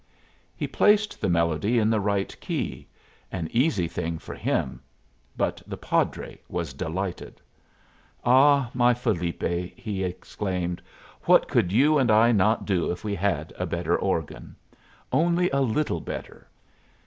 [0.55, 2.87] He placed the melody in the right key
[3.31, 4.81] an easy thing for him;
[5.37, 7.39] but the padre was delighted.
[8.25, 10.81] "Ah, my Felipe," he exclaimed,
[11.25, 14.55] "what could you and I not do if we had a better organ!
[15.13, 16.47] Only a little better!